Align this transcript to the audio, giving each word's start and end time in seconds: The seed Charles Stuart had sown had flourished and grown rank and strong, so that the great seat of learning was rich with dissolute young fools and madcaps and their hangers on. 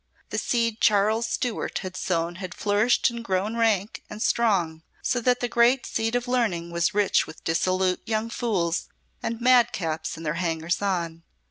The 0.31 0.39
seed 0.39 0.81
Charles 0.81 1.27
Stuart 1.27 1.77
had 1.83 1.95
sown 1.95 2.37
had 2.37 2.55
flourished 2.55 3.11
and 3.11 3.23
grown 3.23 3.55
rank 3.55 4.01
and 4.09 4.19
strong, 4.19 4.81
so 5.03 5.21
that 5.21 5.41
the 5.41 5.47
great 5.47 5.85
seat 5.85 6.15
of 6.15 6.27
learning 6.27 6.71
was 6.71 6.95
rich 6.95 7.27
with 7.27 7.43
dissolute 7.43 8.01
young 8.07 8.31
fools 8.31 8.89
and 9.21 9.39
madcaps 9.39 10.17
and 10.17 10.25
their 10.25 10.33
hangers 10.41 10.81
on. 10.81 11.21